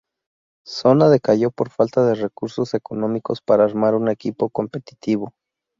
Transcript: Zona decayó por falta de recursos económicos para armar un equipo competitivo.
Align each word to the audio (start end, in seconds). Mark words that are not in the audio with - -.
Zona 0.67 1.09
decayó 1.11 1.51
por 1.51 1.69
falta 1.69 2.03
de 2.03 2.15
recursos 2.15 2.73
económicos 2.73 3.39
para 3.39 3.65
armar 3.65 3.93
un 3.93 4.09
equipo 4.09 4.49
competitivo. 4.49 5.35